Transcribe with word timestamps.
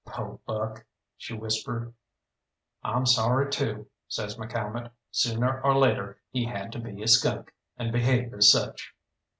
"Po' 0.03 0.41
Buck," 0.47 0.83
she 1.15 1.35
whispered. 1.35 1.93
"I'm 2.83 3.05
sorry, 3.05 3.51
too," 3.51 3.85
says 4.07 4.35
McCalmont; 4.35 4.89
"sooner 5.11 5.61
or 5.63 5.77
later 5.77 6.19
he 6.31 6.43
had 6.45 6.71
to 6.71 6.79
be 6.79 7.03
a 7.03 7.07
skunk, 7.07 7.53
and 7.77 7.91
behave 7.91 8.33
as 8.33 8.49
such." 8.49 8.95